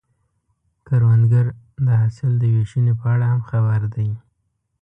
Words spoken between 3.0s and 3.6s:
اړه هم